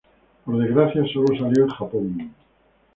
[0.45, 2.33] Por desgracia, solo salió en Japón.